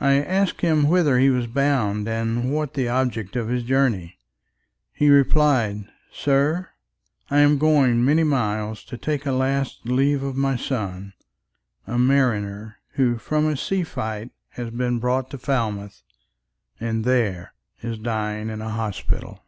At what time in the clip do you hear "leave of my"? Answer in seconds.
9.84-10.54